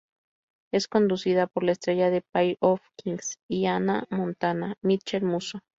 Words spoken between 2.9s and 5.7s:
Kings" y "Hannah Montana", Mitchel Musso.